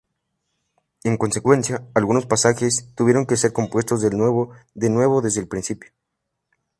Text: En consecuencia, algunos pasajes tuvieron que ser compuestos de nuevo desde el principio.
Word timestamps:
En 1.03 1.15
consecuencia, 1.15 1.87
algunos 1.93 2.25
pasajes 2.25 2.87
tuvieron 2.95 3.27
que 3.27 3.37
ser 3.37 3.53
compuestos 3.53 4.01
de 4.01 4.09
nuevo 4.89 5.19
desde 5.21 5.41
el 5.41 5.47
principio. 5.47 5.91